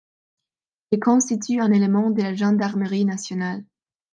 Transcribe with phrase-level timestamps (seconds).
[0.89, 3.63] Il constitue un élément de la Gendarmerie nationale.